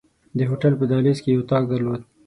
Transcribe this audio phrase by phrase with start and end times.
[0.37, 2.01] د هوټل په دهلیز کې یې اتاق درلود.